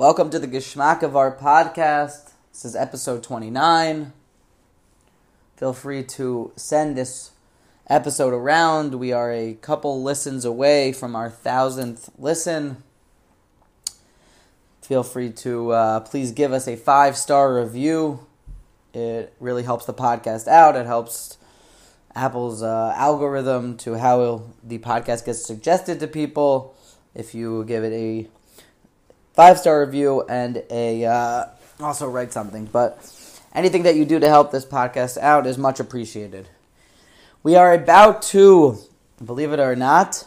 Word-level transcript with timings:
Welcome 0.00 0.30
to 0.30 0.38
the 0.38 0.48
Geschmack 0.48 1.02
of 1.02 1.14
our 1.14 1.30
podcast. 1.30 2.30
This 2.52 2.64
is 2.64 2.74
episode 2.74 3.22
29. 3.22 4.14
Feel 5.58 5.72
free 5.74 6.02
to 6.04 6.52
send 6.56 6.96
this 6.96 7.32
episode 7.86 8.32
around. 8.32 8.94
We 8.94 9.12
are 9.12 9.30
a 9.30 9.58
couple 9.60 10.02
listens 10.02 10.46
away 10.46 10.92
from 10.92 11.14
our 11.14 11.28
thousandth 11.28 12.08
listen. 12.16 12.82
Feel 14.80 15.02
free 15.02 15.32
to 15.32 15.72
uh, 15.72 16.00
please 16.00 16.32
give 16.32 16.54
us 16.54 16.66
a 16.66 16.76
five 16.76 17.14
star 17.14 17.54
review. 17.54 18.26
It 18.94 19.34
really 19.38 19.64
helps 19.64 19.84
the 19.84 19.92
podcast 19.92 20.48
out. 20.48 20.76
It 20.76 20.86
helps 20.86 21.36
Apple's 22.14 22.62
uh, 22.62 22.94
algorithm 22.96 23.76
to 23.76 23.98
how 23.98 24.44
the 24.64 24.78
podcast 24.78 25.26
gets 25.26 25.44
suggested 25.44 26.00
to 26.00 26.06
people. 26.06 26.74
If 27.14 27.34
you 27.34 27.64
give 27.64 27.84
it 27.84 27.92
a 27.92 28.39
five 29.40 29.58
star 29.58 29.80
review 29.80 30.22
and 30.28 30.62
a 30.68 31.02
uh, 31.06 31.46
also 31.80 32.06
write 32.06 32.30
something, 32.30 32.66
but 32.66 33.10
anything 33.54 33.84
that 33.84 33.96
you 33.96 34.04
do 34.04 34.20
to 34.20 34.28
help 34.28 34.52
this 34.52 34.66
podcast 34.66 35.16
out 35.16 35.46
is 35.46 35.56
much 35.56 35.80
appreciated. 35.80 36.46
We 37.42 37.56
are 37.56 37.72
about 37.72 38.20
to, 38.34 38.76
believe 39.24 39.50
it 39.52 39.58
or 39.58 39.74
not, 39.74 40.26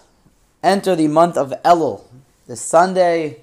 enter 0.64 0.96
the 0.96 1.10
month 1.10 1.38
of 1.38 1.54
Elul. 1.64 2.02
This 2.48 2.60
Sunday 2.60 3.42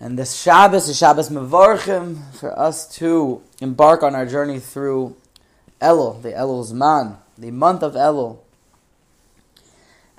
and 0.00 0.18
this 0.18 0.34
Shabbos 0.42 0.88
is 0.88 0.98
Shabbos 0.98 1.30
Mevorchim 1.30 2.34
for 2.34 2.58
us 2.58 2.92
to 2.96 3.40
embark 3.60 4.02
on 4.02 4.16
our 4.16 4.26
journey 4.26 4.58
through 4.58 5.14
Elul, 5.80 6.20
the 6.20 6.32
Elul 6.32 6.72
Man, 6.72 7.18
the 7.38 7.52
month 7.52 7.84
of 7.84 7.94
Elul. 7.94 8.38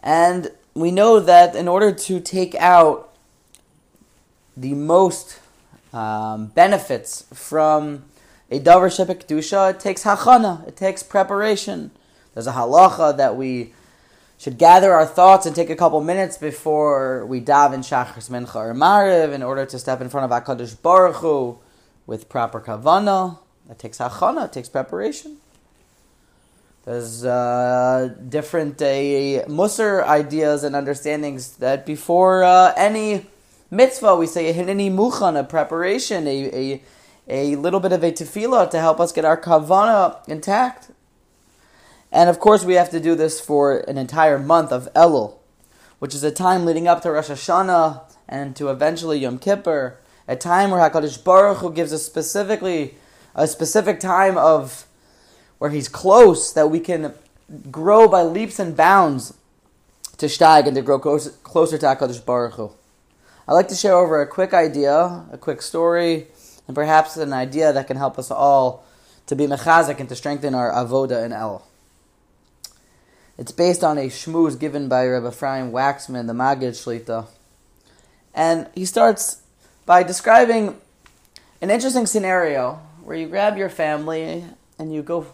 And 0.02 0.52
we 0.74 0.92
know 0.92 1.20
that 1.20 1.58
in 1.58 1.68
order 1.68 1.92
to 1.92 2.22
take 2.22 2.56
out 2.56 3.09
the 4.60 4.74
most 4.74 5.40
um, 5.94 6.48
benefits 6.48 7.26
from 7.34 8.04
a 8.52 8.60
davar 8.60 8.90
shebekdusha, 8.90 9.72
it 9.72 9.80
takes 9.80 10.04
hachana, 10.04 10.68
it 10.68 10.76
takes 10.76 11.04
preparation. 11.04 11.92
There's 12.34 12.48
a 12.48 12.52
halacha 12.52 13.16
that 13.18 13.36
we 13.36 13.74
should 14.38 14.58
gather 14.58 14.94
our 14.94 15.06
thoughts 15.06 15.46
and 15.46 15.56
take 15.56 15.70
a 15.70 15.76
couple 15.76 16.02
minutes 16.02 16.38
before 16.38 17.26
we 17.26 17.42
daven 17.42 17.80
shachris 17.80 18.30
mincha 18.30 18.56
or 18.56 18.74
mariv 18.74 19.34
in 19.34 19.44
order 19.44 19.66
to 19.66 19.80
step 19.80 20.02
in 20.02 20.10
front 20.10 20.32
of 20.32 20.44
Hakadosh 20.44 20.82
Baruch 20.82 21.18
Hu 21.18 21.60
with 22.06 22.30
proper 22.30 22.60
kavana. 22.60 23.40
That 23.68 23.80
takes 23.80 24.00
hachana, 24.00 24.46
it 24.46 24.54
takes 24.54 24.70
preparation. 24.70 25.38
There's 26.86 27.24
uh, 27.24 28.16
different 28.30 28.82
uh, 28.82 29.46
musar 29.48 30.04
ideas 30.04 30.64
and 30.64 30.76
understandings 30.76 31.58
that 31.58 31.86
before 31.86 32.44
uh, 32.44 32.74
any 32.76 33.28
mitzvah 33.72 34.16
we 34.16 34.28
say 34.28 34.50
a 34.50 34.54
hineni 34.54 34.92
muchan, 34.92 35.40
a 35.40 35.44
preparation, 35.44 36.28
a, 36.28 36.50
a, 36.54 36.84
a 37.28 37.56
little 37.56 37.80
bit 37.80 37.92
of 37.92 38.04
a 38.04 38.12
tefillah 38.12 38.70
to 38.72 38.80
help 38.80 39.00
us 39.00 39.12
get 39.12 39.26
our 39.26 39.40
kavana 39.40 40.28
intact. 40.28 40.92
And 42.12 42.30
of 42.30 42.40
course, 42.40 42.64
we 42.64 42.74
have 42.74 42.90
to 42.90 43.00
do 43.00 43.16
this 43.16 43.40
for 43.40 43.80
an 43.82 43.98
entire 43.98 44.40
month 44.40 44.72
of 44.72 44.92
Elul, 44.94 45.36
which 46.00 46.16
is 46.16 46.24
a 46.24 46.32
time 46.32 46.66
leading 46.66 46.88
up 46.88 47.02
to 47.04 47.12
Rosh 47.12 47.30
Hashanah 47.30 48.02
and 48.28 48.56
to 48.56 48.70
eventually 48.70 49.20
Yom 49.20 49.38
Kippur, 49.38 49.98
a 50.28 50.36
time 50.36 50.72
where 50.72 50.80
Hakadosh 50.80 51.24
Baruch 51.24 51.58
Hu 51.58 51.72
gives 51.72 51.94
us 51.94 52.06
specifically 52.06 52.96
a 53.36 53.48
specific 53.48 54.00
time 54.00 54.38
of 54.38 54.86
where 55.60 55.70
He's 55.70 55.88
close 55.88 56.54
that 56.54 56.72
we 56.72 56.80
can 56.80 57.14
grow 57.70 58.08
by 58.08 58.22
leaps 58.22 58.60
and 58.60 58.76
bounds 58.76 59.34
to 60.18 60.28
Shtag 60.28 60.68
and 60.68 60.76
to 60.76 60.82
grow 60.82 61.00
closer, 61.00 61.32
closer 61.44 61.78
to 61.78 61.86
Hakadosh 61.86 62.26
Baruch 62.26 62.54
Hu. 62.54 62.72
I'd 63.50 63.54
like 63.54 63.70
to 63.70 63.76
share 63.76 63.96
over 63.96 64.22
a 64.22 64.28
quick 64.28 64.54
idea, 64.54 65.26
a 65.32 65.38
quick 65.40 65.64
story, 65.64 66.28
and 66.68 66.76
perhaps 66.76 67.18
an 67.18 67.34
idea 67.34 67.74
that 67.74 67.88
can 67.88 67.98
help 67.98 68.20
us 68.20 68.30
all 68.30 68.86
to 69.26 69.36
be 69.36 69.48
mechazik 69.48 70.00
and 70.00 70.08
to 70.08 70.16
strengthen 70.16 70.54
our 70.54 70.72
avoda 70.72 71.26
in 71.26 71.34
El. 71.34 71.66
It's 73.40 73.52
based 73.52 73.84
on 73.84 73.98
a 73.98 74.06
shmooze 74.06 74.60
given 74.60 74.88
by 74.88 75.08
Rabbi 75.08 75.30
Ephraim 75.30 75.72
Wachsman, 75.72 76.28
the 76.28 76.34
Magid 76.34 76.78
Shlita. 76.78 77.26
And 78.36 78.68
he 78.76 78.86
starts 78.86 79.42
by 79.84 80.04
describing 80.04 80.80
an 81.60 81.72
interesting 81.72 82.06
scenario 82.06 82.80
where 83.04 83.18
you 83.18 83.28
grab 83.28 83.58
your 83.58 83.70
family 83.70 84.46
and 84.78 84.94
you 84.94 85.02
go 85.02 85.26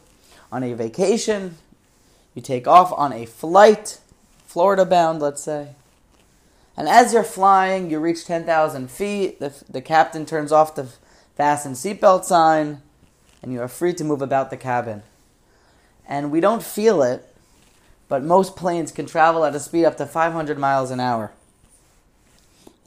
on 0.53 0.63
a 0.63 0.72
vacation, 0.72 1.57
you 2.34 2.41
take 2.41 2.66
off 2.66 2.94
on 2.94 3.12
a 3.12 3.25
flight, 3.25 4.00
Florida 4.45 4.85
bound, 4.85 5.19
let's 5.19 5.44
say. 5.44 5.75
And 6.78 6.90
as 6.90 7.13
you're 7.13 7.24
flying, 7.24 7.90
you 7.90 8.00
reach 8.00 8.25
10,000 8.25 8.90
feet, 8.91 9.40
the, 9.40 9.53
the 9.69 9.81
captain 9.81 10.25
turns 10.25 10.52
off 10.52 10.75
the 10.75 10.90
fasten 11.36 11.74
seatbelt 11.74 12.25
sign, 12.25 12.81
and 13.41 13.53
you 13.53 13.62
are 13.62 13.68
free 13.68 13.94
to 13.94 14.03
move 14.03 14.22
about 14.22 14.50
the 14.50 14.58
cabin. 14.58 15.03
And 16.08 16.31
we 16.31 16.40
don't 16.40 16.63
feel 16.63 17.02
it 17.02 17.36
but 18.08 18.24
most 18.24 18.56
planes 18.56 18.91
can 18.91 19.06
travel 19.06 19.46
at 19.46 19.56
a 19.56 19.59
speed 19.59 19.86
up 19.86 19.97
to 19.97 20.06
500 20.06 20.58
miles 20.58 20.91
an 20.91 21.00
hour. 21.00 21.31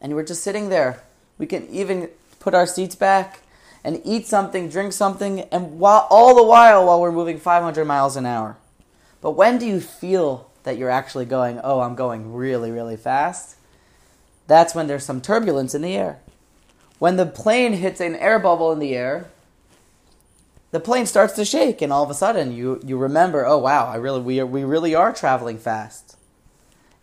And 0.00 0.15
we're 0.15 0.25
just 0.25 0.43
sitting 0.43 0.69
there. 0.69 1.03
We 1.38 1.47
can 1.47 1.69
even 1.69 2.09
put 2.38 2.55
our 2.55 2.66
seats 2.66 2.94
back 2.94 3.43
and 3.82 4.00
eat 4.05 4.26
something, 4.26 4.69
drink 4.69 4.93
something, 4.93 5.41
and 5.53 5.78
while, 5.78 6.06
all 6.10 6.37
the 6.37 6.43
while 6.43 6.87
while 6.87 7.00
we're 7.00 7.12
moving 7.12 7.38
500 7.38 7.84
miles 7.84 8.16
an 8.16 8.26
hour. 8.26 8.56
But 9.20 9.32
when 9.32 9.59
do 9.59 9.66
you 9.66 9.81
feel 9.81 10.50
that 10.62 10.78
you're 10.78 10.91
actually 10.91 11.25
going, 11.25 11.60
oh, 11.65 11.81
I'm 11.81 11.94
going 11.94 12.34
really, 12.34 12.70
really 12.70 12.97
fast? 12.97 13.56
That's 14.48 14.75
when 14.75 14.88
there's 14.88 15.04
some 15.04 15.20
turbulence 15.20 15.75
in 15.75 15.82
the 15.82 15.94
air. 15.94 16.19
When 16.98 17.16
the 17.16 17.26
plane 17.26 17.75
hits 17.75 18.00
an 18.00 18.16
air 18.16 18.41
bubble 18.41 18.72
in 18.72 18.81
the 18.81 18.97
air, 18.97 19.31
the 20.70 20.81
plane 20.81 21.06
starts 21.06 21.34
to 21.34 21.44
shake, 21.44 21.81
and 21.81 21.92
all 21.92 22.03
of 22.03 22.10
a 22.10 22.14
sudden 22.14 22.53
you, 22.53 22.81
you 22.84 22.98
remember, 22.98 23.47
oh 23.47 23.58
wow, 23.58 23.87
I 23.87 23.97
really 23.97 24.20
we 24.20 24.41
are, 24.41 24.47
we 24.47 24.64
really 24.64 24.94
are 24.94 25.12
traveling 25.12 25.58
fast. 25.58 26.16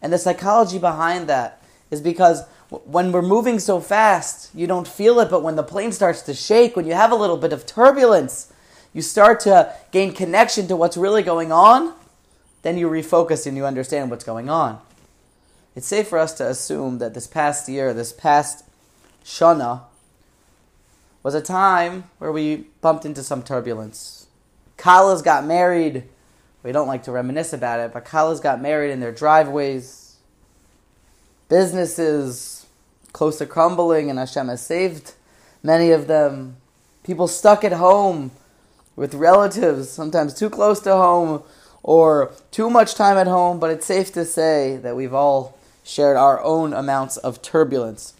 And 0.01 0.11
the 0.11 0.17
psychology 0.17 0.77
behind 0.77 1.27
that 1.29 1.63
is 1.89 2.01
because 2.01 2.43
when 2.69 3.11
we're 3.11 3.21
moving 3.21 3.59
so 3.59 3.79
fast, 3.79 4.53
you 4.53 4.67
don't 4.67 4.87
feel 4.87 5.19
it, 5.19 5.29
but 5.29 5.43
when 5.43 5.55
the 5.55 5.63
plane 5.63 5.91
starts 5.91 6.21
to 6.23 6.33
shake, 6.33 6.75
when 6.75 6.85
you 6.85 6.93
have 6.93 7.11
a 7.11 7.15
little 7.15 7.37
bit 7.37 7.53
of 7.53 7.65
turbulence, 7.65 8.51
you 8.91 9.01
start 9.01 9.39
to 9.41 9.73
gain 9.91 10.13
connection 10.13 10.67
to 10.67 10.75
what's 10.75 10.97
really 10.97 11.23
going 11.23 11.51
on, 11.51 11.93
then 12.63 12.77
you 12.77 12.89
refocus 12.89 13.45
and 13.45 13.55
you 13.55 13.65
understand 13.65 14.09
what's 14.09 14.23
going 14.23 14.49
on. 14.49 14.79
It's 15.75 15.87
safe 15.87 16.07
for 16.07 16.17
us 16.17 16.33
to 16.35 16.47
assume 16.47 16.99
that 16.99 17.13
this 17.13 17.27
past 17.27 17.67
year, 17.67 17.93
this 17.93 18.13
past 18.13 18.63
Shana, 19.25 19.81
was 21.21 21.35
a 21.35 21.41
time 21.41 22.05
where 22.17 22.31
we 22.31 22.67
bumped 22.79 23.03
into 23.05 23.23
some 23.23 23.43
turbulence. 23.43 24.27
Kalas 24.77 25.21
got 25.21 25.45
married. 25.45 26.03
We 26.63 26.71
don't 26.71 26.87
like 26.87 27.03
to 27.03 27.11
reminisce 27.11 27.51
about 27.51 27.81
it, 27.81 27.91
but 27.91 28.05
Kalas 28.05 28.41
got 28.41 28.61
married 28.61 28.91
in 28.91 29.01
their 29.01 29.11
driveways. 29.11 30.15
Businesses 31.49 32.65
close 33.11 33.37
to 33.39 33.45
crumbling, 33.45 34.09
and 34.09 34.17
Hashem 34.17 34.47
has 34.47 34.65
saved 34.65 35.13
many 35.61 35.91
of 35.91 36.07
them. 36.07 36.55
People 37.03 37.27
stuck 37.27 37.63
at 37.63 37.73
home 37.73 38.31
with 38.95 39.13
relatives, 39.13 39.89
sometimes 39.89 40.33
too 40.33 40.49
close 40.49 40.79
to 40.81 40.91
home 40.95 41.43
or 41.83 42.33
too 42.51 42.69
much 42.69 42.95
time 42.95 43.17
at 43.17 43.27
home, 43.27 43.59
but 43.59 43.69
it's 43.71 43.85
safe 43.85 44.13
to 44.13 44.25
say 44.25 44.77
that 44.77 44.95
we've 44.95 45.13
all 45.13 45.57
shared 45.85 46.17
our 46.17 46.41
own 46.41 46.73
amounts 46.73 47.15
of 47.15 47.41
turbulence. 47.43 48.15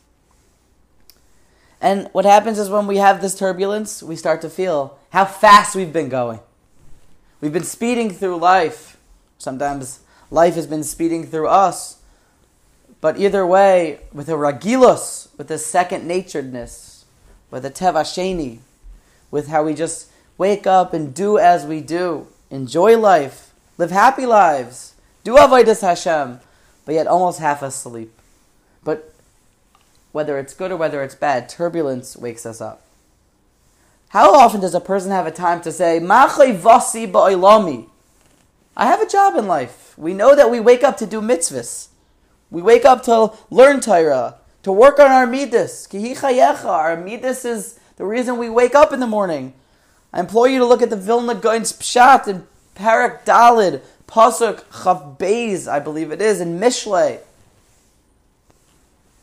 And 1.81 2.09
what 2.14 2.24
happens 2.24 2.59
is 2.59 2.70
when 2.70 2.88
we 2.88 2.98
have 2.98 3.22
this 3.22 3.38
turbulence, 3.38 4.03
we 4.03 4.16
start 4.16 4.42
to 4.42 4.50
feel 4.50 4.98
how 5.09 5.26
fast 5.26 5.76
we've 5.76 5.92
been 5.92 6.08
going. 6.08 6.40
We've 7.42 7.52
been 7.52 7.64
speeding 7.64 8.12
through 8.12 8.38
life. 8.38 8.98
Sometimes 9.40 10.00
life 10.30 10.56
has 10.56 10.68
been 10.68 10.84
speeding 10.84 11.26
through 11.26 11.48
us. 11.48 11.98
But 13.02 13.20
either 13.20 13.46
way, 13.46 14.00
with 14.14 14.30
a 14.30 14.34
ragilus, 14.34 15.28
with 15.38 15.50
a 15.52 15.58
second 15.58 16.08
naturedness, 16.08 17.03
with 17.52 17.66
a 17.66 17.72
tevasheni, 17.72 18.59
with 19.32 19.47
how 19.47 19.64
we 19.64 19.73
just 19.73 20.11
wake 20.38 20.68
up 20.68 20.94
and 20.94 21.14
do 21.14 21.38
as 21.38 21.66
we 21.66 21.82
do, 21.82 22.28
enjoy 22.50 22.97
life, 22.97 23.53
live 23.78 23.91
happy 23.91 24.26
lives, 24.26 24.94
do 25.23 25.35
avodas 25.35 25.82
Hashem, 25.82 26.40
but 26.85 26.96
yet 26.96 27.08
almost 27.08 27.40
half 27.40 27.61
asleep. 27.61 28.11
But 28.84 29.14
whether 30.11 30.37
it's 30.40 30.53
good 30.53 30.72
or 30.72 30.78
whether 30.78 31.03
it's 31.03 31.16
bad, 31.16 31.49
turbulence 31.49 32.16
wakes 32.16 32.46
us 32.46 32.61
up. 32.61 32.82
How 34.09 34.34
often 34.34 34.61
does 34.61 34.76
a 34.76 34.79
person 34.79 35.11
have 35.11 35.28
a 35.28 35.32
time 35.32 35.61
to 35.61 35.72
say, 35.72 35.99
vasi? 35.99 37.87
I 38.78 38.85
have 38.85 39.02
a 39.02 39.09
job 39.09 39.35
in 39.35 39.47
life. 39.47 39.97
We 39.97 40.14
know 40.14 40.35
that 40.35 40.49
we 40.49 40.59
wake 40.59 40.84
up 40.84 40.97
to 40.97 41.05
do 41.05 41.20
mitzvahs. 41.22 41.90
We 42.49 42.61
wake 42.61 42.85
up 42.85 43.03
to 43.03 43.34
learn 43.49 43.82
Torah, 43.82 44.35
to 44.64 44.72
work 44.72 44.99
on 44.99 45.11
our 45.11 45.28
midas. 45.28 45.87
Our 45.93 46.96
midas 46.96 47.43
is 47.43 47.79
the 47.97 48.05
reason 48.05 48.37
we 48.37 48.49
wake 48.49 48.76
up 48.76 48.93
in 48.93 48.99
the 48.99 49.08
morning. 49.08 49.53
I 50.14 50.22
implore 50.22 50.47
you 50.47 50.59
to 50.59 50.66
look 50.66 50.82
at 50.82 50.90
the 50.90 50.96
Vilna 50.96 51.35
Gaon's 51.35 51.73
Pshat 51.73 52.28
in 52.28 52.47
Perek 52.76 53.26
Daled, 53.26 53.82
Pasuk 54.07 54.63
Chaf 54.72 55.17
Beis, 55.17 55.67
I 55.67 55.79
believe 55.79 56.11
it 56.11 56.22
is, 56.22 56.41
in 56.41 56.59
Mishlei. 56.59 57.19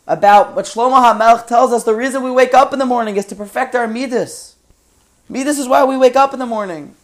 about 0.07 0.55
what 0.55 0.65
Shlomo 0.65 1.01
HaMelech 1.01 1.47
tells 1.47 1.73
us 1.73 1.85
the 1.85 1.95
reason 1.95 2.23
we 2.23 2.31
wake 2.31 2.55
up 2.55 2.73
in 2.73 2.79
the 2.79 2.87
morning 2.87 3.17
is 3.17 3.25
to 3.27 3.37
perfect 3.37 3.75
our 3.75 3.87
midas. 3.87 4.57
Midas 5.29 5.59
is 5.59 5.69
why 5.69 5.85
we 5.85 5.97
wake 5.97 6.17
up 6.17 6.33
in 6.33 6.39
the 6.39 6.47
morning. 6.47 6.95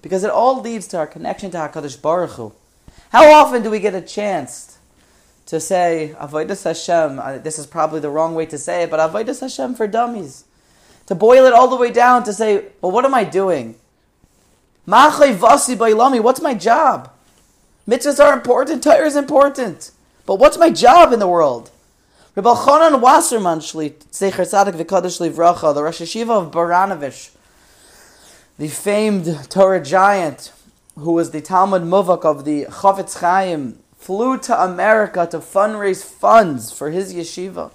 Because 0.00 0.24
it 0.24 0.30
all 0.30 0.60
leads 0.60 0.86
to 0.88 0.98
our 0.98 1.06
connection 1.06 1.50
to 1.50 1.58
HaKadosh 1.58 2.00
Baruch 2.00 2.30
Hu. 2.32 2.52
How 3.10 3.30
often 3.32 3.62
do 3.62 3.70
we 3.70 3.80
get 3.80 3.94
a 3.94 4.00
chance 4.00 4.78
to 5.46 5.60
say, 5.60 6.14
Avodah 6.18 6.62
Hashem, 6.62 7.18
uh, 7.18 7.38
this 7.38 7.58
is 7.58 7.66
probably 7.66 8.00
the 8.00 8.10
wrong 8.10 8.34
way 8.34 8.46
to 8.46 8.58
say 8.58 8.82
it, 8.84 8.90
but 8.90 9.00
Avodah 9.00 9.38
Hashem 9.38 9.74
for 9.74 9.86
dummies. 9.86 10.44
To 11.06 11.14
boil 11.14 11.44
it 11.46 11.52
all 11.52 11.68
the 11.68 11.76
way 11.76 11.90
down 11.90 12.24
to 12.24 12.32
say, 12.32 12.66
well, 12.80 12.92
what 12.92 13.04
am 13.04 13.14
I 13.14 13.24
doing? 13.24 13.76
What's 14.86 16.40
my 16.40 16.54
job? 16.54 17.10
Mitzvahs 17.88 18.18
are 18.18 18.32
important, 18.32 18.82
Torah 18.82 19.06
is 19.06 19.14
important. 19.14 19.92
But 20.26 20.40
what's 20.40 20.58
my 20.58 20.70
job 20.70 21.12
in 21.12 21.20
the 21.20 21.28
world? 21.28 21.70
Rabbi 22.34 22.52
Chanan 22.52 23.00
Wasserman 23.00 23.60
Shlit, 23.60 24.04
Secher 24.10 24.44
Tzadik 24.44 24.74
V'Kadosh 24.74 25.20
Livracha, 25.20 25.72
the 25.72 25.84
Rosh 25.84 26.00
Yeshiva 26.00 26.42
of 26.42 26.50
Baranovich, 26.50 27.30
the 28.58 28.66
famed 28.66 29.48
Torah 29.48 29.80
giant, 29.80 30.52
who 30.98 31.12
was 31.12 31.30
the 31.30 31.40
Talmid 31.40 31.84
Muvhak 31.84 32.24
of 32.24 32.44
the 32.44 32.64
Chafetz 32.64 33.20
Chaim, 33.20 33.78
flew 33.96 34.36
to 34.36 34.60
America 34.60 35.28
to 35.30 35.38
fundraise 35.38 36.04
funds 36.04 36.72
for 36.72 36.90
his 36.90 37.14
yeshiva. 37.14 37.70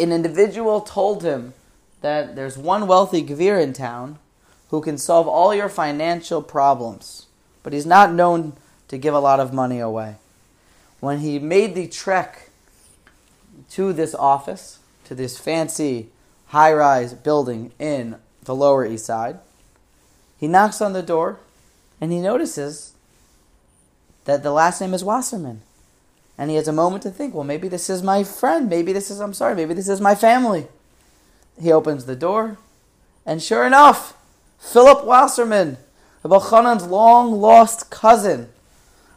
An 0.00 0.10
individual 0.10 0.80
told 0.80 1.22
him 1.22 1.54
that 2.00 2.34
there's 2.34 2.58
one 2.58 2.88
wealthy 2.88 3.22
Gvir 3.22 3.62
in 3.62 3.72
town 3.72 4.18
who 4.70 4.80
can 4.80 4.98
solve 4.98 5.28
all 5.28 5.54
your 5.54 5.68
financial 5.68 6.42
problems, 6.42 7.27
but 7.62 7.72
he's 7.72 7.86
not 7.86 8.12
known 8.12 8.54
to 8.88 8.98
give 8.98 9.14
a 9.14 9.20
lot 9.20 9.40
of 9.40 9.52
money 9.52 9.78
away. 9.78 10.16
When 11.00 11.20
he 11.20 11.38
made 11.38 11.74
the 11.74 11.86
trek 11.86 12.50
to 13.70 13.92
this 13.92 14.14
office, 14.14 14.78
to 15.04 15.14
this 15.14 15.38
fancy 15.38 16.08
high 16.48 16.72
rise 16.72 17.14
building 17.14 17.72
in 17.78 18.16
the 18.44 18.54
Lower 18.54 18.86
East 18.86 19.06
Side, 19.06 19.38
he 20.38 20.48
knocks 20.48 20.80
on 20.80 20.92
the 20.92 21.02
door 21.02 21.38
and 22.00 22.12
he 22.12 22.20
notices 22.20 22.92
that 24.24 24.42
the 24.42 24.52
last 24.52 24.80
name 24.80 24.94
is 24.94 25.04
Wasserman. 25.04 25.62
And 26.36 26.50
he 26.50 26.56
has 26.56 26.68
a 26.68 26.72
moment 26.72 27.02
to 27.02 27.10
think, 27.10 27.34
well, 27.34 27.44
maybe 27.44 27.66
this 27.66 27.90
is 27.90 28.02
my 28.02 28.22
friend. 28.22 28.68
Maybe 28.68 28.92
this 28.92 29.10
is, 29.10 29.20
I'm 29.20 29.34
sorry, 29.34 29.56
maybe 29.56 29.74
this 29.74 29.88
is 29.88 30.00
my 30.00 30.14
family. 30.14 30.68
He 31.60 31.72
opens 31.72 32.04
the 32.04 32.14
door, 32.14 32.58
and 33.26 33.42
sure 33.42 33.66
enough, 33.66 34.16
Philip 34.60 35.04
Wasserman, 35.04 35.78
Rabbi 36.28 36.44
Chanan's 36.44 36.86
long 36.86 37.32
lost 37.32 37.90
cousin. 37.90 38.50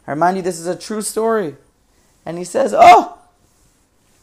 I 0.06 0.12
remind 0.12 0.36
you, 0.36 0.42
this 0.42 0.58
is 0.58 0.66
a 0.66 0.76
true 0.76 1.02
story. 1.02 1.56
And 2.24 2.38
he 2.38 2.44
says, 2.44 2.74
Oh, 2.76 3.18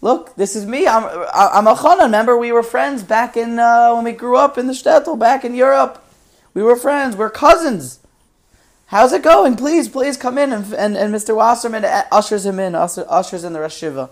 look, 0.01 0.35
this 0.35 0.55
is 0.55 0.65
me. 0.65 0.87
I'm, 0.87 1.03
I'm 1.33 1.67
a 1.67 1.75
Chanan. 1.75 2.05
Remember, 2.05 2.37
we 2.37 2.51
were 2.51 2.63
friends 2.63 3.03
back 3.03 3.37
in, 3.37 3.59
uh, 3.59 3.93
when 3.93 4.05
we 4.05 4.11
grew 4.11 4.37
up 4.37 4.57
in 4.57 4.67
the 4.67 4.73
shtetl, 4.73 5.19
back 5.19 5.45
in 5.45 5.53
Europe. 5.53 6.03
We 6.53 6.63
were 6.63 6.75
friends. 6.75 7.15
We're 7.15 7.29
cousins. 7.29 7.99
How's 8.87 9.13
it 9.13 9.21
going? 9.21 9.55
Please, 9.55 9.87
please 9.87 10.17
come 10.17 10.37
in. 10.37 10.51
And, 10.51 10.73
and, 10.73 10.97
and 10.97 11.13
Mr. 11.13 11.35
Wasserman 11.35 11.85
ushers 12.11 12.45
him 12.45 12.59
in, 12.59 12.73
ushers 12.73 13.43
in 13.43 13.53
the 13.53 13.59
Rosh 13.59 13.77
Shiva. 13.77 14.09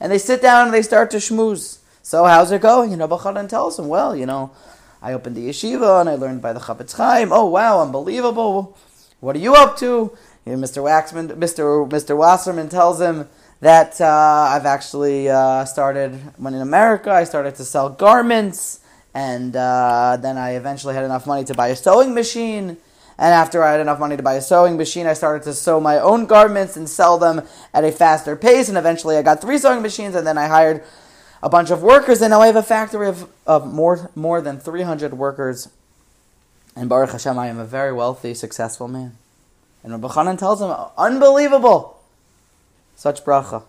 And 0.00 0.10
they 0.10 0.18
sit 0.18 0.40
down 0.40 0.66
and 0.66 0.74
they 0.74 0.82
start 0.82 1.10
to 1.10 1.18
schmooze. 1.18 1.78
So, 2.02 2.24
how's 2.24 2.50
it 2.52 2.62
going? 2.62 2.90
You 2.90 2.96
know, 2.96 3.08
Bachadan 3.08 3.48
tells 3.48 3.78
him, 3.78 3.88
well, 3.88 4.16
you 4.16 4.26
know, 4.26 4.52
I 5.02 5.12
opened 5.12 5.36
the 5.36 5.48
yeshiva 5.48 6.00
and 6.00 6.08
I 6.08 6.14
learned 6.14 6.42
by 6.42 6.52
the 6.52 6.60
Chafetz 6.60 6.96
Chaim. 6.96 7.32
Oh, 7.32 7.46
wow, 7.46 7.80
unbelievable. 7.80 8.76
What 9.20 9.36
are 9.36 9.40
you 9.40 9.54
up 9.54 9.76
to? 9.78 10.16
Mr. 10.46 10.82
Waxman, 10.82 11.36
Mr. 11.36 11.88
Mr. 11.88 12.16
Wasserman 12.16 12.68
tells 12.68 13.00
him 13.00 13.28
that 13.60 14.00
uh, 14.00 14.48
I've 14.50 14.66
actually 14.66 15.28
uh, 15.28 15.64
started, 15.64 16.14
when 16.36 16.54
in 16.54 16.60
America, 16.60 17.10
I 17.10 17.24
started 17.24 17.54
to 17.56 17.64
sell 17.64 17.90
garments. 17.90 18.80
And 19.14 19.56
uh, 19.56 20.18
then 20.20 20.36
I 20.36 20.56
eventually 20.56 20.94
had 20.94 21.04
enough 21.04 21.26
money 21.26 21.42
to 21.44 21.54
buy 21.54 21.68
a 21.68 21.76
sewing 21.76 22.14
machine. 22.14 22.76
And 23.18 23.34
after 23.34 23.62
I 23.62 23.72
had 23.72 23.80
enough 23.80 23.98
money 23.98 24.16
to 24.16 24.22
buy 24.22 24.34
a 24.34 24.42
sewing 24.42 24.76
machine, 24.76 25.06
I 25.06 25.14
started 25.14 25.42
to 25.44 25.54
sew 25.54 25.80
my 25.80 25.98
own 25.98 26.26
garments 26.26 26.76
and 26.76 26.86
sell 26.86 27.16
them 27.16 27.42
at 27.72 27.82
a 27.82 27.90
faster 27.90 28.36
pace. 28.36 28.68
And 28.68 28.76
eventually 28.76 29.16
I 29.16 29.22
got 29.22 29.40
three 29.40 29.56
sewing 29.56 29.80
machines 29.80 30.14
and 30.14 30.26
then 30.26 30.36
I 30.36 30.48
hired 30.48 30.84
a 31.42 31.48
bunch 31.48 31.70
of 31.70 31.82
workers. 31.82 32.20
And 32.22 32.30
now 32.30 32.40
I 32.40 32.46
have 32.46 32.56
a 32.56 32.62
factory 32.62 33.08
of, 33.08 33.28
of 33.46 33.72
more, 33.72 34.10
more 34.14 34.40
than 34.40 34.58
300 34.58 35.14
workers. 35.14 35.68
And 36.74 36.88
Baruch 36.88 37.10
Hashem, 37.10 37.38
I 37.38 37.48
am 37.48 37.58
a 37.58 37.64
very 37.64 37.92
wealthy, 37.92 38.34
successful 38.34 38.88
man. 38.88 39.16
And 39.82 39.92
Rabbi 39.92 40.08
Chanan 40.08 40.38
tells 40.38 40.60
him, 40.60 40.74
unbelievable! 40.98 42.02
Such 42.96 43.24
bracha. 43.24 43.62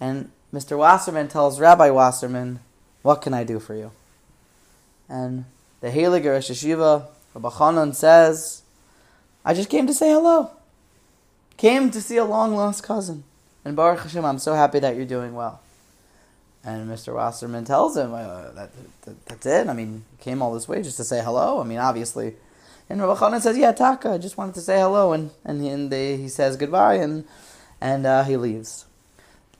And 0.00 0.30
Mr. 0.52 0.76
Wasserman 0.76 1.28
tells 1.28 1.60
Rabbi 1.60 1.90
Wasserman, 1.90 2.60
what 3.02 3.22
can 3.22 3.32
I 3.32 3.44
do 3.44 3.58
for 3.58 3.74
you? 3.74 3.92
And 5.08 5.44
the 5.80 5.88
Heilige 5.88 6.26
Rosh 6.26 6.50
Yeshiva 6.50 7.06
Rabbi 7.34 7.48
Chanan 7.48 7.94
says, 7.94 8.62
I 9.44 9.54
just 9.54 9.70
came 9.70 9.86
to 9.86 9.94
say 9.94 10.10
hello. 10.10 10.50
Came 11.56 11.90
to 11.90 12.00
see 12.00 12.16
a 12.16 12.24
long 12.24 12.54
lost 12.54 12.82
cousin. 12.82 13.24
And 13.64 13.76
Baruch 13.76 14.00
Hashem, 14.00 14.24
I'm 14.24 14.38
so 14.38 14.54
happy 14.54 14.80
that 14.80 14.96
you're 14.96 15.06
doing 15.06 15.34
well. 15.34 15.60
And 16.64 16.88
Mr. 16.88 17.14
Wasserman 17.14 17.64
tells 17.64 17.96
him, 17.96 18.14
uh, 18.14 18.52
that, 18.52 18.70
that, 19.02 19.26
that's 19.26 19.46
it. 19.46 19.68
I 19.68 19.72
mean, 19.72 20.04
came 20.20 20.40
all 20.40 20.54
this 20.54 20.68
way 20.68 20.82
just 20.82 20.96
to 20.98 21.04
say 21.04 21.22
hello. 21.22 21.60
I 21.60 21.64
mean, 21.64 21.78
obviously. 21.78 22.36
And 22.88 23.00
Rabbi 23.00 23.18
Chanan 23.18 23.40
says, 23.40 23.58
yeah, 23.58 23.72
Taka, 23.72 24.10
I 24.10 24.18
just 24.18 24.36
wanted 24.36 24.54
to 24.54 24.60
say 24.60 24.78
hello. 24.78 25.12
And, 25.12 25.30
and, 25.44 25.60
he, 25.60 25.68
and 25.68 25.90
they, 25.90 26.16
he 26.16 26.28
says 26.28 26.56
goodbye 26.56 26.96
and, 26.96 27.24
and 27.80 28.06
uh, 28.06 28.22
he 28.22 28.36
leaves. 28.36 28.86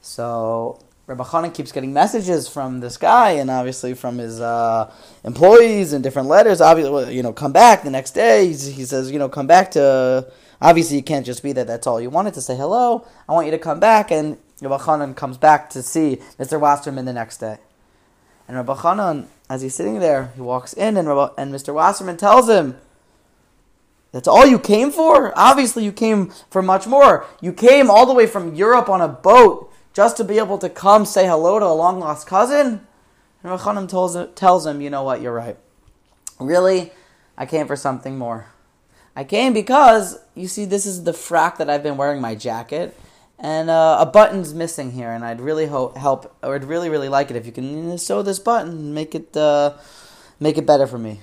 So 0.01 0.81
Rabbi 1.07 1.25
Chanan 1.25 1.53
keeps 1.53 1.73
getting 1.73 1.93
messages 1.93 2.49
from 2.49 2.81
this 2.81 2.97
guy, 2.97 3.33
and 3.33 3.51
obviously 3.51 3.95
from 3.95 4.19
his 4.19 4.41
uh, 4.41 4.93
employees 5.25 5.93
and 5.93 6.03
different 6.03 6.29
letters. 6.29 6.61
Obviously, 6.61 7.15
you 7.17 7.23
know, 7.23 7.33
come 7.33 7.53
back 7.53 7.83
the 7.83 7.91
next 7.91 8.13
day. 8.13 8.47
He's, 8.47 8.67
he 8.67 8.85
says, 8.85 9.11
you 9.11 9.19
know, 9.19 9.29
come 9.29 9.47
back 9.47 9.73
to. 9.73 10.31
Obviously, 10.61 10.97
you 10.97 11.03
can't 11.03 11.27
just 11.27 11.43
be 11.43 11.53
there. 11.53 11.65
That's 11.65 11.89
all 11.89 12.01
you 12.01 12.09
wanted 12.09 12.35
to 12.35 12.41
say 12.41 12.57
hello. 12.57 13.05
I 13.29 13.33
want 13.33 13.47
you 13.47 13.51
to 13.51 13.59
come 13.59 13.81
back, 13.81 14.13
and 14.13 14.39
Rabbi 14.62 14.82
Chanan 14.85 15.17
comes 15.17 15.37
back 15.37 15.70
to 15.70 15.82
see 15.82 16.19
Mr. 16.38 16.59
Wasserman 16.59 17.05
the 17.05 17.12
next 17.12 17.38
day. 17.38 17.59
And 18.49 18.56
Rabbi 18.56 18.75
Chanan, 18.75 19.26
as 19.49 19.62
he's 19.62 19.75
sitting 19.75 19.99
there, 19.99 20.32
he 20.35 20.41
walks 20.41 20.73
in, 20.73 20.97
and 20.97 21.09
Rabbi, 21.09 21.35
and 21.37 21.53
Mr. 21.53 21.75
Wasserman 21.75 22.17
tells 22.17 22.49
him, 22.49 22.79
"That's 24.12 24.29
all 24.29 24.47
you 24.47 24.59
came 24.59 24.91
for. 24.91 25.32
Obviously, 25.37 25.85
you 25.85 25.93
came 25.93 26.31
for 26.50 26.62
much 26.62 26.87
more. 26.87 27.26
You 27.41 27.53
came 27.53 27.91
all 27.91 28.06
the 28.06 28.14
way 28.14 28.26
from 28.26 28.55
Europe 28.55 28.88
on 28.88 29.00
a 29.00 29.09
boat." 29.09 29.69
just 29.93 30.17
to 30.17 30.25
be 30.25 30.38
able 30.38 30.59
to 30.59 30.69
come 30.69 31.05
say 31.05 31.26
hello 31.26 31.58
to 31.58 31.67
a 31.67 31.69
long 31.69 32.00
lost 32.00 32.26
cousin? 32.26 32.87
And 33.43 33.58
Rachanim 33.58 33.88
tells, 33.88 34.17
tells 34.34 34.67
him, 34.67 34.81
you 34.81 34.91
know 34.91 35.03
what, 35.03 35.20
you're 35.20 35.34
right. 35.34 35.56
Really, 36.39 36.93
I 37.37 37.46
came 37.46 37.67
for 37.67 37.77
something 37.77 38.19
more. 38.19 38.46
I 39.15 39.25
came 39.25 39.53
because, 39.53 40.19
you 40.34 40.48
see, 40.48 40.65
this 40.65 40.87
is 40.87 41.05
the 41.05 41.13
frack 41.13 41.58
that 41.58 41.69
I've 41.69 41.82
been 41.82 41.96
wearing 41.96 42.20
my 42.20 42.34
jacket, 42.34 42.98
and 43.43 43.69
uh, 43.69 43.99
a 44.01 44.06
button's 44.06 44.55
missing 44.55 44.93
here, 44.93 45.11
and 45.11 45.25
I'd 45.25 45.41
really 45.41 45.67
ho- 45.67 45.93
help, 45.94 46.34
or 46.43 46.55
I'd 46.55 46.65
really, 46.65 46.89
really 46.89 47.11
like 47.11 47.31
it 47.31 47.37
if 47.37 47.44
you 47.44 47.53
can 47.53 47.99
sew 47.99 48.22
this 48.22 48.39
button, 48.39 48.94
make 48.94 49.15
it, 49.15 49.37
uh, 49.37 49.75
make 50.41 50.56
it 50.56 50.65
better 50.65 50.87
for 50.87 50.99
me. 50.99 51.20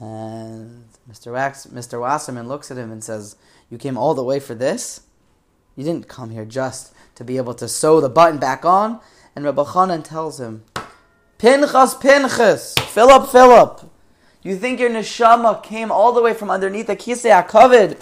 And 0.00 0.84
Mr. 1.10 1.32
Wax, 1.32 1.66
Mr. 1.66 2.00
Wasserman 2.00 2.48
looks 2.48 2.70
at 2.70 2.76
him 2.76 2.90
and 2.90 3.02
says, 3.02 3.36
"You 3.70 3.78
came 3.78 3.96
all 3.96 4.14
the 4.14 4.24
way 4.24 4.40
for 4.40 4.54
this? 4.54 5.02
You 5.76 5.84
didn't 5.84 6.08
come 6.08 6.30
here 6.30 6.44
just 6.44 6.92
to 7.14 7.24
be 7.24 7.36
able 7.36 7.54
to 7.54 7.68
sew 7.68 8.00
the 8.00 8.08
button 8.08 8.38
back 8.38 8.64
on. 8.64 9.00
And 9.34 9.44
Rabbi 9.44 9.62
Chanan 9.62 10.04
tells 10.04 10.40
him, 10.40 10.64
Pinchas, 11.38 11.94
Pinchas, 11.94 12.74
Philip, 12.74 13.30
Philip, 13.30 13.90
you 14.42 14.56
think 14.56 14.80
your 14.80 14.90
neshama 14.90 15.62
came 15.62 15.90
all 15.90 16.12
the 16.12 16.20
way 16.20 16.34
from 16.34 16.50
underneath 16.50 16.88
the 16.88 16.96
kisei 16.96 17.30
hakavod? 17.30 17.98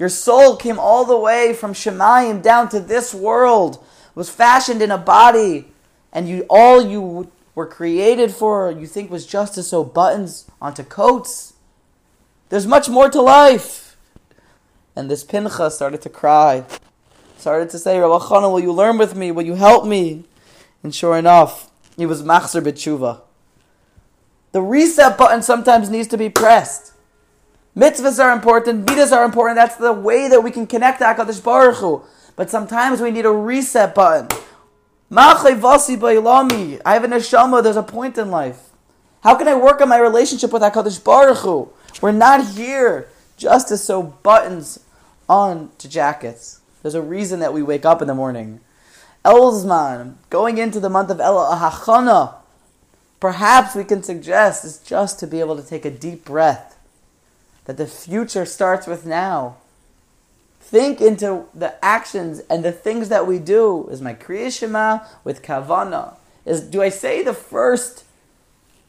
Your 0.00 0.08
soul 0.08 0.56
came 0.56 0.80
all 0.80 1.04
the 1.04 1.16
way 1.16 1.54
from 1.54 1.72
Shemayim 1.72 2.42
down 2.42 2.68
to 2.70 2.80
this 2.80 3.14
world, 3.14 3.84
was 4.16 4.28
fashioned 4.28 4.82
in 4.82 4.90
a 4.90 4.98
body, 4.98 5.68
and 6.12 6.28
you 6.28 6.44
all 6.50 6.84
you 6.84 7.30
were 7.54 7.66
created 7.66 8.32
for, 8.32 8.72
you 8.72 8.88
think 8.88 9.12
was 9.12 9.26
just 9.26 9.54
to 9.54 9.62
sew 9.62 9.84
buttons 9.84 10.50
onto 10.60 10.82
coats. 10.82 11.52
There's 12.48 12.66
much 12.66 12.88
more 12.88 13.08
to 13.10 13.22
life. 13.22 13.96
And 14.96 15.08
this 15.08 15.22
Pinchas 15.22 15.76
started 15.76 16.02
to 16.02 16.08
cry 16.08 16.64
started 17.40 17.70
to 17.70 17.78
say, 17.78 17.98
Rabbi 17.98 18.18
Chanan, 18.24 18.52
will 18.52 18.60
you 18.60 18.72
learn 18.72 18.98
with 18.98 19.16
me? 19.16 19.30
Will 19.30 19.44
you 19.44 19.54
help 19.54 19.86
me? 19.86 20.24
And 20.82 20.94
sure 20.94 21.16
enough, 21.16 21.70
he 21.96 22.06
was 22.06 22.22
machzer 22.22 22.62
b'tshuva. 22.62 23.22
The 24.52 24.60
reset 24.60 25.16
button 25.16 25.42
sometimes 25.42 25.88
needs 25.88 26.08
to 26.08 26.18
be 26.18 26.28
pressed. 26.28 26.89
Mitzvahs 27.76 28.22
are 28.22 28.32
important, 28.32 28.88
midas 28.88 29.12
are 29.12 29.24
important. 29.24 29.56
That's 29.56 29.76
the 29.76 29.92
way 29.92 30.28
that 30.28 30.42
we 30.42 30.50
can 30.50 30.66
connect 30.66 30.98
to 30.98 31.04
HaKadosh 31.04 31.42
Baruch 31.42 31.76
Hu. 31.76 32.02
But 32.34 32.50
sometimes 32.50 33.00
we 33.00 33.10
need 33.10 33.26
a 33.26 33.32
reset 33.32 33.94
button. 33.94 34.28
I 35.12 35.34
have 35.34 35.44
a 35.44 37.08
neshama, 37.08 37.62
there's 37.62 37.76
a 37.76 37.82
point 37.82 38.18
in 38.18 38.30
life. 38.30 38.70
How 39.22 39.34
can 39.34 39.48
I 39.48 39.54
work 39.54 39.80
on 39.80 39.88
my 39.88 39.98
relationship 39.98 40.52
with 40.52 40.62
HaKadosh 40.62 41.04
Baruch 41.04 41.38
Hu? 41.38 41.70
We're 42.00 42.12
not 42.12 42.54
here 42.54 43.08
just 43.36 43.68
to 43.68 43.76
sew 43.76 44.02
buttons 44.02 44.80
on 45.28 45.70
to 45.78 45.88
jackets. 45.88 46.60
There's 46.82 46.94
a 46.94 47.02
reason 47.02 47.40
that 47.40 47.52
we 47.52 47.62
wake 47.62 47.84
up 47.84 48.00
in 48.02 48.08
the 48.08 48.14
morning. 48.14 48.60
Elzman, 49.24 50.14
going 50.30 50.58
into 50.58 50.80
the 50.80 50.88
month 50.88 51.10
of 51.10 51.18
Elul, 51.18 51.52
a 51.52 51.70
hachana, 51.70 52.34
perhaps 53.20 53.74
we 53.74 53.84
can 53.84 54.02
suggest 54.02 54.64
is 54.64 54.78
just 54.78 55.20
to 55.20 55.26
be 55.26 55.40
able 55.40 55.56
to 55.56 55.62
take 55.62 55.84
a 55.84 55.90
deep 55.90 56.24
breath. 56.24 56.78
That 57.70 57.76
the 57.76 57.86
future 57.86 58.46
starts 58.46 58.88
with 58.88 59.06
now. 59.06 59.58
Think 60.58 61.00
into 61.00 61.44
the 61.54 61.72
actions 61.84 62.40
and 62.50 62.64
the 62.64 62.72
things 62.72 63.10
that 63.10 63.28
we 63.28 63.38
do. 63.38 63.86
Is 63.92 64.02
my 64.02 64.12
Kriya 64.12 64.50
Shema 64.50 65.04
with 65.22 65.40
Kavana? 65.40 66.16
Is 66.44 66.62
do 66.62 66.82
I 66.82 66.88
say 66.88 67.22
the 67.22 67.32
first 67.32 68.02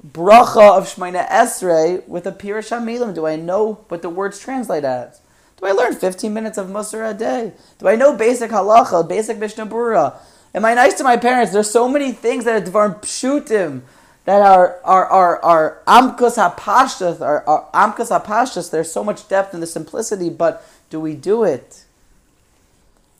bracha 0.03 0.75
of 0.75 0.91
Shemoneh 0.91 1.27
Esrei 1.27 2.07
with 2.07 2.25
a 2.25 2.31
Pirush 2.31 2.71
Milim? 2.81 3.13
Do 3.13 3.27
I 3.27 3.35
know 3.35 3.85
what 3.87 4.01
the 4.01 4.09
words 4.09 4.39
translate 4.39 4.83
as? 4.83 5.21
Do 5.57 5.67
I 5.67 5.73
learn 5.73 5.93
15 5.93 6.33
minutes 6.33 6.57
of 6.57 6.65
Musar 6.65 7.07
a 7.07 7.13
day? 7.13 7.53
Do 7.77 7.87
I 7.87 7.95
know 7.95 8.17
basic 8.17 8.49
halacha, 8.49 9.07
basic 9.07 9.37
Mishnah 9.37 9.67
Berurah? 9.67 10.15
Am 10.55 10.65
I 10.65 10.73
nice 10.73 10.95
to 10.95 11.03
my 11.03 11.17
parents? 11.17 11.53
There's 11.53 11.69
so 11.69 11.87
many 11.87 12.13
things 12.13 12.45
that 12.45 12.63
are 12.63 12.65
Dvar 12.65 12.99
Pshutim 12.99 13.83
that 14.25 14.41
are 14.41 14.79
are 14.83 15.05
are 15.07 15.43
are 15.43 15.81
amkus 15.87 16.37
hapashtas 16.37 17.21
are 17.21 17.43
amkus 17.73 18.09
hapashtas. 18.09 18.69
There's 18.69 18.91
so 18.91 19.03
much 19.03 19.27
depth 19.27 19.53
in 19.53 19.59
the 19.59 19.67
simplicity, 19.67 20.29
but 20.29 20.65
do 20.89 20.99
we 20.99 21.15
do 21.15 21.43
it? 21.43 21.85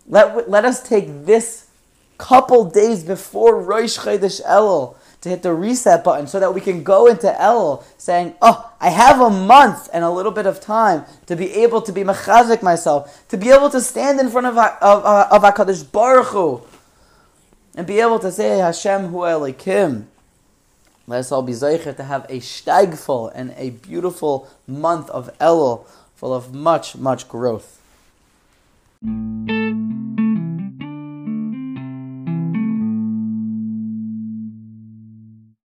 Let 0.08 0.50
let 0.50 0.66
us 0.66 0.82
take 0.82 1.26
this 1.26 1.68
couple 2.18 2.66
days 2.66 3.04
before 3.04 3.60
Rosh 3.60 3.98
Chodesh 3.98 4.44
Elul 4.46 4.96
to 5.22 5.30
hit 5.30 5.44
the 5.44 5.54
reset 5.54 6.04
button 6.04 6.28
so 6.28 6.40
that 6.40 6.54
we 6.54 6.62
can 6.62 6.84
go 6.84 7.08
into 7.08 7.28
Elul 7.28 7.84
saying, 7.98 8.36
Oh, 8.42 8.72
I 8.80 8.90
have 8.90 9.22
a 9.22 9.30
month 9.30 9.90
and 9.94 10.04
a 10.04 10.10
little 10.10 10.32
bit 10.32 10.46
of 10.46 10.60
time 10.60 11.06
to 11.28 11.36
be 11.36 11.52
able 11.54 11.82
to 11.84 11.92
be 11.92 12.04
mechazik 12.04 12.62
myself, 12.62 13.28
to 13.30 13.38
be 13.38 13.50
able 13.50 13.70
to 13.70 13.82
stand 13.82 14.20
in 14.20 14.30
front 14.30 14.48
of, 14.48 14.58
of, 14.58 15.04
of 15.04 15.42
HaKadosh 15.42 15.92
Baruch 15.92 16.28
Hu, 16.28 16.62
and 17.76 17.88
be 17.88 18.00
able 18.00 18.20
to 18.20 18.32
say, 18.32 18.58
Hashem 18.58 19.08
Hu 19.08 19.18
Elikim. 19.18 20.06
Let 21.12 21.20
us 21.20 21.32
all 21.34 21.42
be 21.42 21.52
zeicher 21.52 21.94
to 21.98 22.04
have 22.06 22.26
a 22.30 22.40
steigful 22.40 23.34
and 23.36 23.54
a 23.58 23.72
beautiful 23.72 24.48
month 24.66 25.10
of 25.10 25.30
Elul 25.40 25.86
full 26.16 26.34
of 26.34 26.54
much, 26.54 26.96
much 26.96 27.28
growth. 27.28 27.82